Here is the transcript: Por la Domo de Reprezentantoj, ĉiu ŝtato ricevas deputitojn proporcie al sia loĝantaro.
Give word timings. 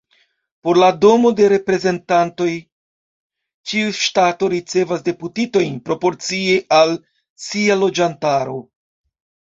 Por 0.67 0.77
la 0.83 0.87
Domo 1.03 1.31
de 1.39 1.49
Reprezentantoj, 1.51 2.47
ĉiu 3.71 3.93
ŝtato 4.05 4.49
ricevas 4.55 5.05
deputitojn 5.11 5.79
proporcie 5.91 6.57
al 6.81 6.99
sia 7.49 7.77
loĝantaro. 7.87 8.61